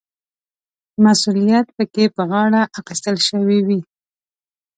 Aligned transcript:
مسوولیت 1.03 1.67
پکې 1.75 2.05
په 2.15 2.21
غاړه 2.29 2.61
اخیستل 2.79 3.17
شوی 3.27 3.59
وي. 3.67 3.79